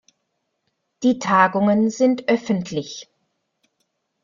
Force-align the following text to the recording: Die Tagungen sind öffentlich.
Die 1.03 1.19
Tagungen 1.19 1.91
sind 1.91 2.27
öffentlich. 2.27 3.07